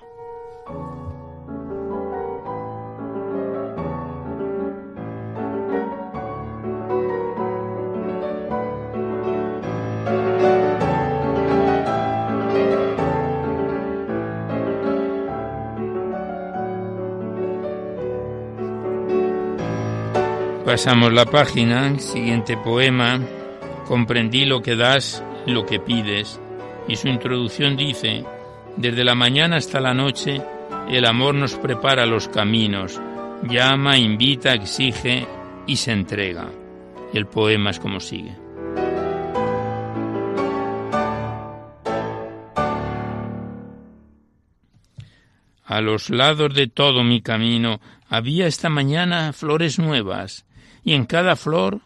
[20.84, 23.22] Pasamos la página, siguiente poema,
[23.88, 26.42] comprendí lo que das, lo que pides,
[26.90, 28.26] y su introducción dice,
[28.76, 30.42] desde la mañana hasta la noche,
[30.90, 33.00] el amor nos prepara los caminos,
[33.44, 35.26] llama, invita, exige
[35.66, 36.50] y se entrega.
[37.14, 38.36] El poema es como sigue.
[45.64, 47.80] A los lados de todo mi camino
[48.10, 50.46] había esta mañana flores nuevas,
[50.84, 51.80] y en cada flor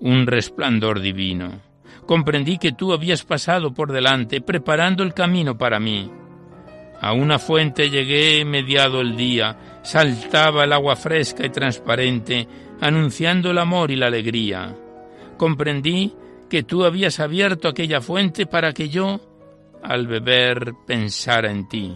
[0.00, 1.60] un resplandor divino.
[2.06, 6.10] Comprendí que tú habías pasado por delante, preparando el camino para mí.
[7.00, 12.48] A una fuente llegué mediado el día, saltaba el agua fresca y transparente,
[12.80, 14.74] anunciando el amor y la alegría.
[15.36, 16.14] Comprendí
[16.48, 19.20] que tú habías abierto aquella fuente para que yo,
[19.82, 21.94] al beber, pensara en ti.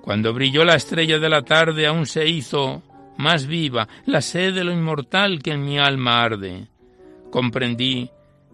[0.00, 2.82] Cuando brilló la estrella de la tarde aún se hizo
[3.16, 6.68] más viva, la sed de lo inmortal que en mi alma arde.
[7.30, 8.10] Comprendí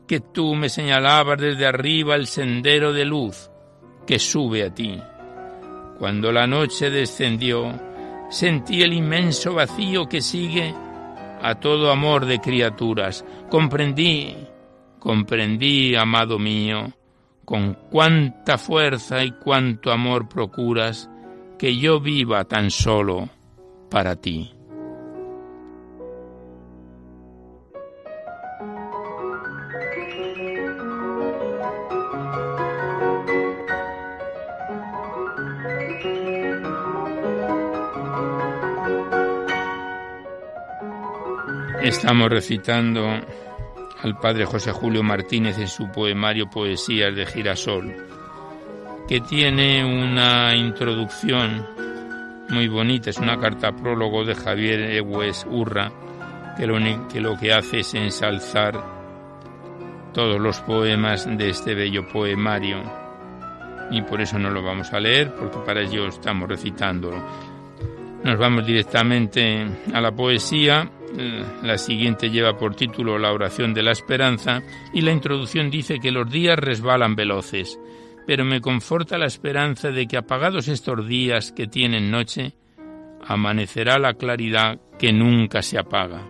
[0.07, 3.51] que tú me señalabas desde arriba el sendero de luz
[4.07, 4.99] que sube a ti.
[5.99, 7.73] Cuando la noche descendió,
[8.31, 10.75] sentí el inmenso vacío que sigue
[11.43, 13.25] a todo amor de criaturas.
[13.51, 14.37] Comprendí,
[14.99, 16.93] comprendí, amado mío,
[17.45, 21.11] con cuánta fuerza y cuánto amor procuras
[21.59, 23.29] que yo viva tan solo
[23.91, 24.53] para ti.
[41.83, 43.09] Estamos recitando
[44.03, 47.97] al padre José Julio Martínez en su poemario Poesías de Girasol,
[49.09, 51.80] que tiene una introducción
[52.51, 55.91] muy bonita, es una carta prólogo de Javier Egues Urra,
[56.57, 56.67] que
[57.21, 58.81] lo, que hace es ensalzar
[60.13, 62.83] todos los poemas de este bello poemario.
[63.91, 67.23] Y por eso no lo vamos a leer, porque para ello estamos recitándolo.
[68.23, 70.89] Nos vamos directamente a la poesía
[71.63, 76.13] la siguiente lleva por título La oración de la esperanza y la introducción dice que
[76.13, 77.81] los días resbalan veloces,
[78.27, 82.55] pero me conforta la esperanza de que apagados estos días que tienen noche,
[83.27, 86.27] amanecerá la claridad que nunca se apaga.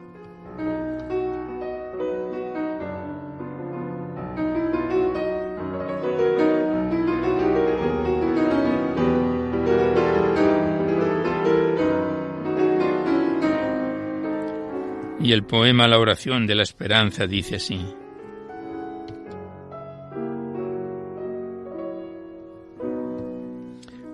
[15.22, 17.86] Y el poema La oración de la esperanza dice así.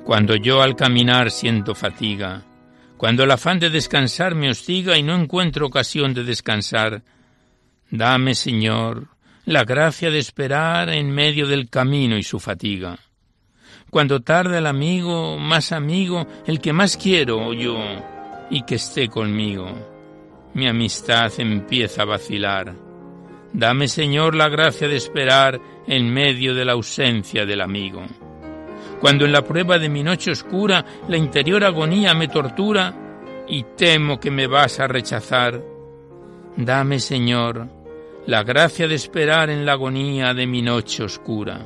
[0.07, 2.44] Cuando yo al caminar siento fatiga,
[2.96, 7.02] cuando el afán de descansar me hostiga y no encuentro ocasión de descansar,
[7.90, 9.09] dame, Señor,
[9.44, 12.98] la gracia de esperar en medio del camino y su fatiga.
[13.90, 17.76] Cuando tarda el amigo, más amigo, el que más quiero yo,
[18.48, 19.96] y que esté conmigo
[20.57, 22.74] mi amistad empieza a vacilar.
[23.52, 28.07] Dame, Señor, la gracia de esperar en medio de la ausencia del amigo.
[29.01, 32.94] Cuando en la prueba de mi noche oscura la interior agonía me tortura
[33.47, 35.62] y temo que me vas a rechazar,
[36.57, 37.68] dame, Señor,
[38.26, 41.61] la gracia de esperar en la agonía de mi noche oscura.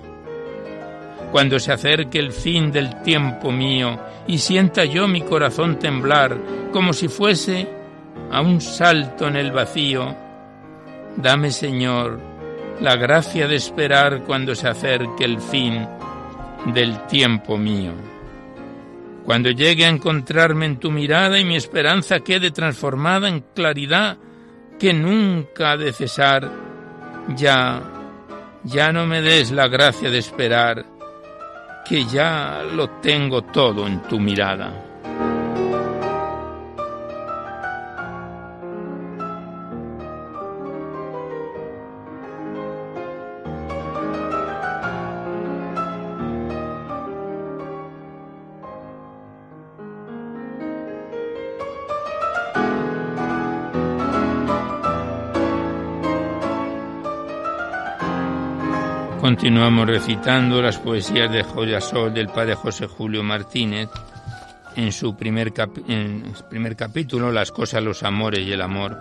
[1.32, 6.36] Cuando se acerque el fin del tiempo mío y sienta yo mi corazón temblar
[6.72, 7.68] como si fuese
[8.32, 10.14] a un salto en el vacío.
[11.16, 12.20] Dame, Señor,
[12.80, 15.86] la gracia de esperar cuando se acerque el fin
[16.66, 17.92] del tiempo mío.
[19.24, 24.18] Cuando llegue a encontrarme en tu mirada y mi esperanza quede transformada en claridad
[24.78, 26.50] que nunca ha de cesar,
[27.36, 27.82] ya,
[28.64, 30.84] ya no me des la gracia de esperar,
[31.88, 34.89] que ya lo tengo todo en tu mirada.
[59.20, 63.90] Continuamos recitando las poesías de Joyasol del padre José Julio Martínez
[64.76, 65.52] en su primer,
[66.48, 68.96] primer capítulo, Las cosas, los amores y el amor.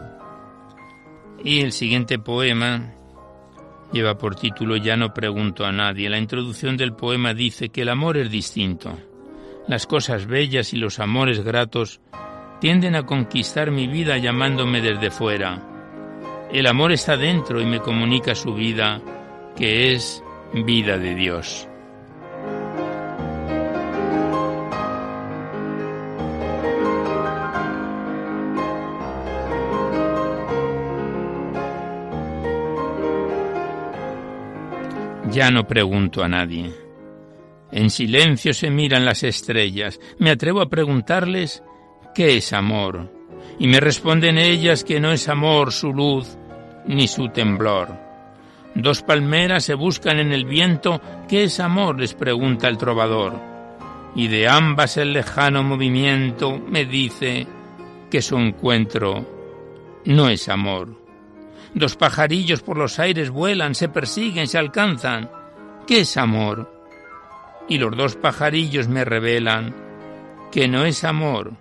[1.42, 2.92] Y el siguiente poema
[3.94, 6.10] lleva por título Ya no pregunto a nadie.
[6.10, 9.00] La introducción del poema dice que el amor es distinto.
[9.70, 12.02] Las cosas bellas y los amores gratos
[12.60, 15.64] tienden a conquistar mi vida llamándome desde fuera.
[16.52, 19.02] El amor está dentro y me comunica su vida
[19.56, 20.24] que es
[20.54, 21.68] vida de Dios.
[35.32, 36.74] Ya no pregunto a nadie.
[37.72, 40.00] En silencio se miran las estrellas.
[40.18, 41.64] Me atrevo a preguntarles
[42.16, 43.12] qué es amor.
[43.60, 46.38] Y me responden ellas que no es amor su luz
[46.88, 48.09] ni su temblor
[48.76, 51.02] Dos palmeras se buscan en el viento.
[51.28, 52.00] ¿Qué es amor?
[52.00, 53.34] les pregunta el trovador.
[54.16, 57.48] Y de ambas el lejano movimiento me dice
[58.10, 59.26] que su encuentro
[60.06, 61.00] no es amor.
[61.74, 65.30] Dos pajarillos por los aires vuelan, se persiguen, se alcanzan.
[65.86, 66.72] ¿Qué es amor?
[67.68, 69.76] Y los dos pajarillos me revelan
[70.52, 71.54] que no es amor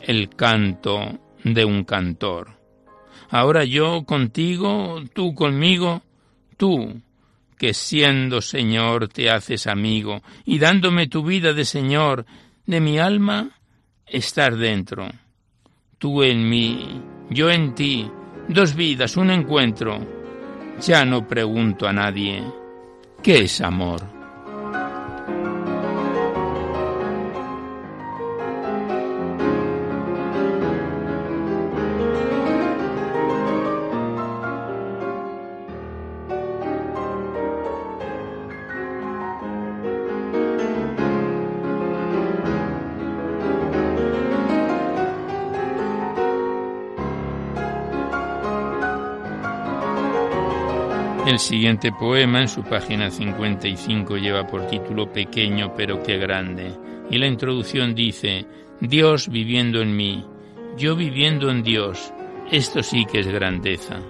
[0.00, 2.58] el canto de un cantor.
[3.30, 6.02] Ahora yo contigo, tú conmigo,
[6.56, 7.00] tú,
[7.58, 12.26] que siendo Señor te haces amigo y dándome tu vida de Señor,
[12.66, 13.50] de mi alma,
[14.06, 15.08] estar dentro.
[15.98, 17.00] Tú en mí,
[17.30, 18.10] yo en ti,
[18.48, 19.98] dos vidas, un encuentro.
[20.80, 22.42] Ya no pregunto a nadie,
[23.22, 24.21] ¿qué es amor?
[51.42, 56.72] Siguiente poema, en su página 55, lleva por título Pequeño pero qué grande,
[57.10, 58.46] y la introducción dice,
[58.80, 60.24] Dios viviendo en mí,
[60.78, 62.12] yo viviendo en Dios,
[62.50, 64.00] esto sí que es grandeza.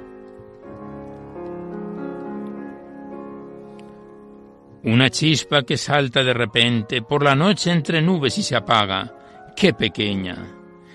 [4.85, 9.73] Una chispa que salta de repente por la noche entre nubes y se apaga, qué
[9.73, 10.37] pequeña,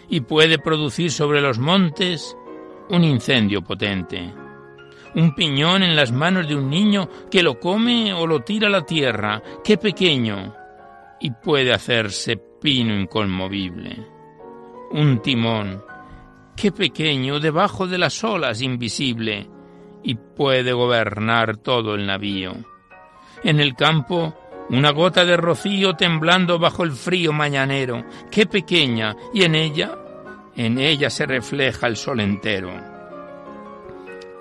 [0.10, 2.38] y puede producir sobre los montes
[2.90, 4.47] un incendio potente.
[5.16, 8.72] Un piñón en las manos de un niño que lo come o lo tira a
[8.72, 10.54] la tierra, qué pequeño,
[11.20, 14.06] y puede hacerse pino inconmovible.
[14.92, 15.84] Un timón,
[16.56, 19.50] qué pequeño, debajo de las olas invisible,
[20.04, 22.54] y puede gobernar todo el navío.
[23.44, 24.36] En el campo,
[24.70, 29.98] una gota de rocío temblando bajo el frío mañanero, qué pequeña, y en ella,
[30.56, 32.97] en ella se refleja el sol entero.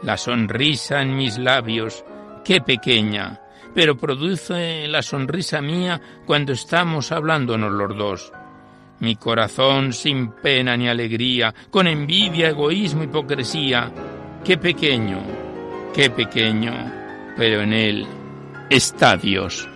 [0.06, 2.04] La sonrisa en mis labios,
[2.44, 3.40] qué pequeña,
[3.74, 8.32] pero produce la sonrisa mía cuando estamos hablándonos los dos.
[9.00, 13.90] Mi corazón sin pena ni alegría, con envidia, egoísmo, hipocresía,
[14.44, 15.18] qué pequeño,
[15.92, 16.72] qué pequeño,
[17.36, 18.06] pero en él
[18.70, 19.68] está Dios.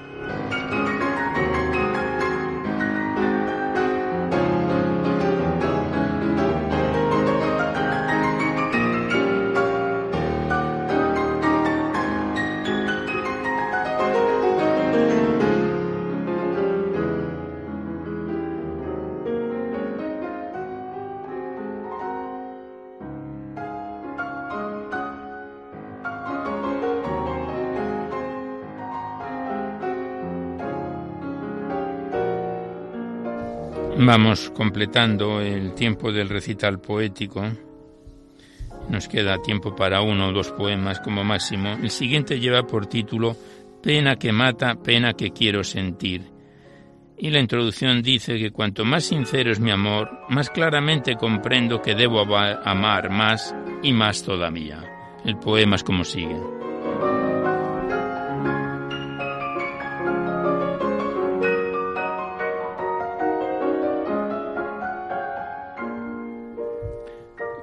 [34.11, 37.45] Vamos completando el tiempo del recital poético.
[38.89, 41.75] Nos queda tiempo para uno o dos poemas como máximo.
[41.75, 43.37] El siguiente lleva por título
[43.81, 46.23] Pena que mata, pena que quiero sentir.
[47.19, 51.95] Y la introducción dice que cuanto más sincero es mi amor, más claramente comprendo que
[51.95, 54.83] debo amar más y más todavía.
[55.25, 56.37] El poema es como sigue.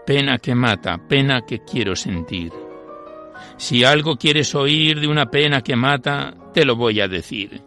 [0.08, 2.54] Pena que mata, pena que quiero sentir.
[3.58, 7.62] Si algo quieres oír de una pena que mata, te lo voy a decir.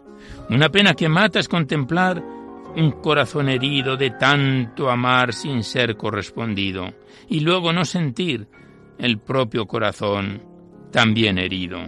[0.49, 2.23] Una pena que mata es contemplar
[2.75, 6.91] un corazón herido de tanto amar sin ser correspondido,
[7.29, 8.47] y luego no sentir
[8.97, 10.41] el propio corazón
[10.91, 11.79] también herido.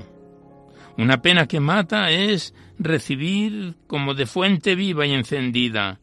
[1.00, 6.00] Una pena que mata es recibir como de fuente viva y encendida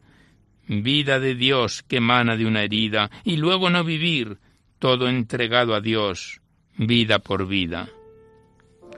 [0.71, 4.37] vida de Dios que emana de una herida, y luego no vivir,
[4.79, 6.39] todo entregado a Dios,
[6.77, 7.89] vida por vida.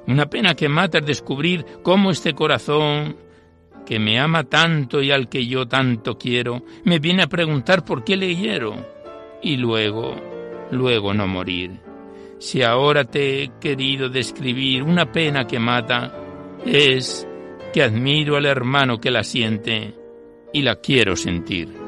[0.06, 3.18] Una pena que mata es descubrir cómo este corazón,
[3.86, 8.04] que me ama tanto y al que yo tanto quiero, me viene a preguntar por
[8.04, 8.76] qué le hiero,
[9.42, 10.16] y luego,
[10.72, 11.72] luego no morir.
[12.38, 16.14] Si ahora te he querido describir una pena que mata,
[16.66, 17.28] es
[17.74, 20.03] que admiro al hermano que la siente,
[20.54, 21.83] y la quiero sentir.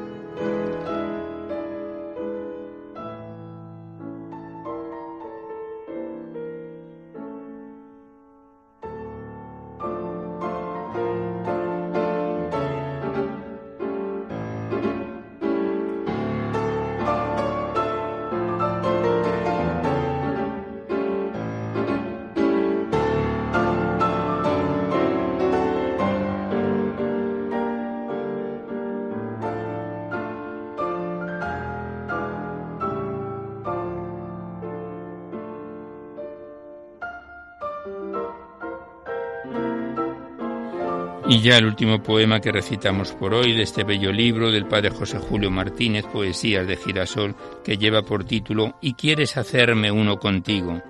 [41.46, 45.18] Ya el último poema que recitamos por hoy de este bello libro del padre José
[45.18, 50.82] Julio Martínez, Poesías de Girasol, que lleva por título Y quieres hacerme uno contigo.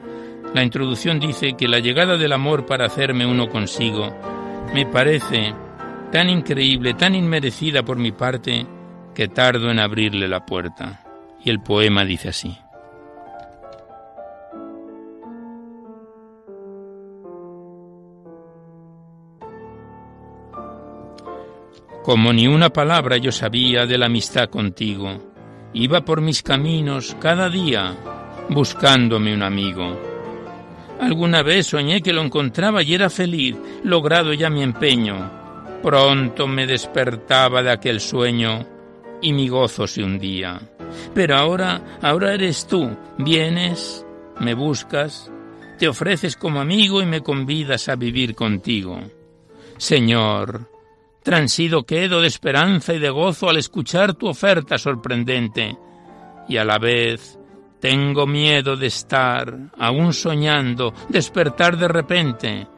[0.54, 4.16] La introducción dice que la llegada del amor para hacerme uno consigo
[4.72, 5.52] me parece
[6.11, 8.66] tan increíble, tan inmerecida por mi parte,
[9.14, 11.04] que tardo en abrirle la puerta.
[11.44, 12.57] Y el poema dice así.
[22.07, 25.09] Como ni una palabra yo sabía de la amistad contigo,
[25.74, 27.96] iba por mis caminos cada día
[28.48, 29.98] buscándome un amigo.
[31.00, 35.32] Alguna vez soñé que lo encontraba y era feliz, logrado ya mi empeño.
[35.82, 38.64] Pronto me despertaba de aquel sueño
[39.20, 40.61] y mi gozo se hundía.
[41.12, 42.88] Pero ahora, ahora eres tú,
[43.18, 44.07] vienes,
[44.38, 45.32] me buscas,
[45.76, 49.00] te ofreces como amigo y me convidas a vivir contigo.
[49.76, 50.75] Señor,
[51.26, 55.76] Transido quedo de esperanza y de gozo al escuchar tu oferta sorprendente,
[56.48, 57.36] y a la vez
[57.80, 62.68] tengo miedo de estar, aún soñando, despertar de repente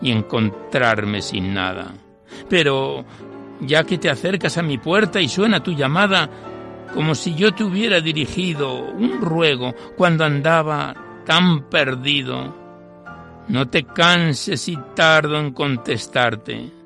[0.00, 1.94] y encontrarme sin nada.
[2.48, 3.04] Pero,
[3.60, 6.28] ya que te acercas a mi puerta y suena tu llamada,
[6.92, 10.92] como si yo te hubiera dirigido un ruego cuando andaba
[11.24, 12.52] tan perdido.
[13.46, 16.81] No te canses y tardo en contestarte.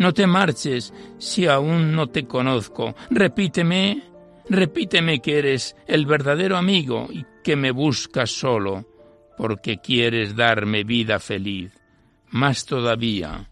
[0.00, 2.94] No te marches si aún no te conozco.
[3.10, 4.02] Repíteme,
[4.48, 8.86] repíteme que eres el verdadero amigo y que me buscas solo
[9.36, 11.72] porque quieres darme vida feliz.
[12.30, 13.50] Más todavía,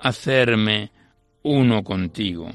[0.00, 0.90] hacerme
[1.44, 2.50] uno contigo.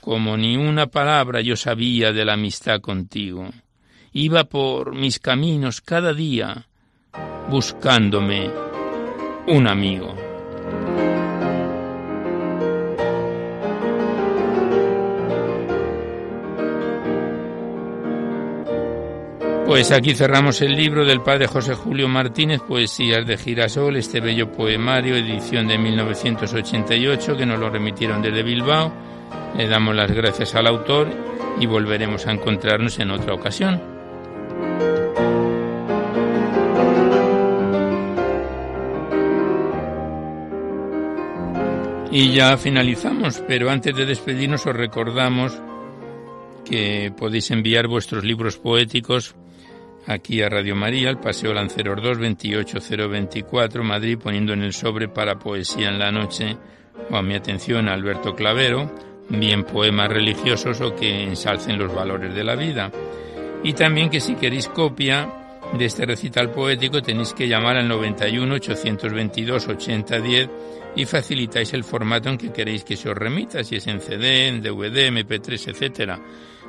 [0.00, 3.50] Como ni una palabra yo sabía de la amistad contigo,
[4.12, 6.68] iba por mis caminos cada día
[7.50, 8.48] buscándome
[9.48, 10.21] un amigo.
[19.72, 24.52] Pues aquí cerramos el libro del padre José Julio Martínez, Poesías de Girasol, este bello
[24.52, 28.92] poemario, edición de 1988, que nos lo remitieron desde Bilbao.
[29.56, 31.08] Le damos las gracias al autor
[31.58, 33.80] y volveremos a encontrarnos en otra ocasión.
[42.10, 45.58] Y ya finalizamos, pero antes de despedirnos os recordamos
[46.66, 49.34] que podéis enviar vuestros libros poéticos
[50.06, 55.38] aquí a Radio María, al Paseo Lanceros 2, 28024, Madrid, poniendo en el sobre para
[55.38, 56.56] poesía en la noche
[57.10, 58.90] o a mi atención Alberto Clavero,
[59.28, 62.90] bien poemas religiosos o que ensalcen los valores de la vida.
[63.62, 65.28] Y también que si queréis copia
[65.78, 70.50] de este recital poético tenéis que llamar al 91 822 8010
[70.96, 74.48] y facilitáis el formato en que queréis que se os remita, si es en CD,
[74.48, 76.20] en DVD, MP3, etcétera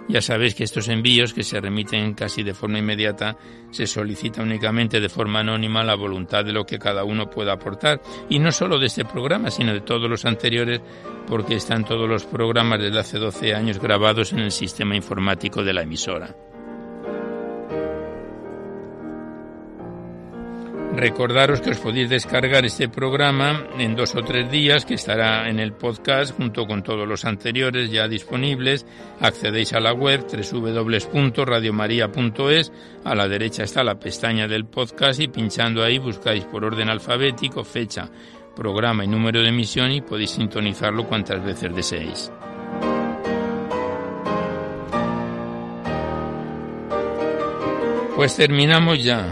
[0.07, 3.37] ya sabéis que estos envíos, que se remiten casi de forma inmediata,
[3.71, 8.01] se solicita únicamente de forma anónima la voluntad de lo que cada uno pueda aportar,
[8.29, 10.81] y no solo de este programa, sino de todos los anteriores,
[11.27, 15.73] porque están todos los programas desde hace 12 años grabados en el sistema informático de
[15.73, 16.52] la emisora.
[20.95, 25.59] Recordaros que os podéis descargar este programa en dos o tres días, que estará en
[25.59, 28.85] el podcast junto con todos los anteriores ya disponibles.
[29.19, 32.71] Accedéis a la web www.radiomaria.es.
[33.03, 37.63] A la derecha está la pestaña del podcast y pinchando ahí buscáis por orden alfabético
[37.63, 38.07] fecha,
[38.55, 42.31] programa y número de emisión y podéis sintonizarlo cuantas veces deseéis.
[48.15, 49.25] Pues terminamos ya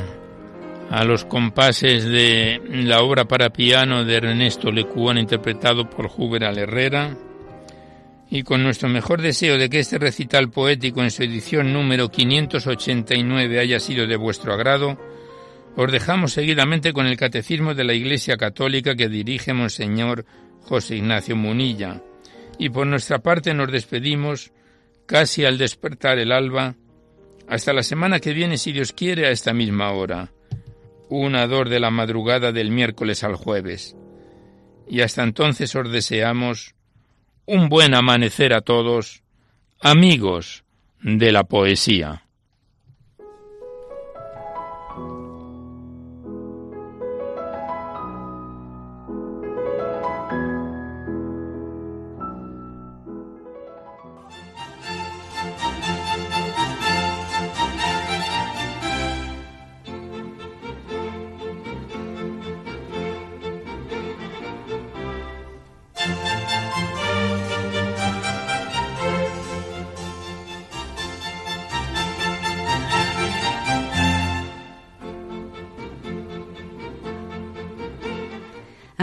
[0.92, 7.16] a los compases de la obra para piano de Ernesto Lecuona interpretado por Juberal Herrera
[8.30, 13.60] y con nuestro mejor deseo de que este recital poético en su edición número 589
[13.62, 15.00] haya sido de vuestro agrado,
[15.78, 20.26] os dejamos seguidamente con el Catecismo de la Iglesia Católica que dirige Monseñor
[20.60, 22.02] José Ignacio Munilla.
[22.60, 24.52] Y por nuestra parte nos despedimos
[25.06, 26.76] casi al despertar el alba,
[27.48, 30.32] hasta la semana que viene, si Dios quiere, a esta misma hora
[31.18, 33.98] una dor de la madrugada del miércoles al jueves.
[34.88, 36.74] Y hasta entonces os deseamos
[37.46, 39.22] un buen amanecer a todos,
[39.82, 40.64] amigos
[41.02, 42.24] de la poesía.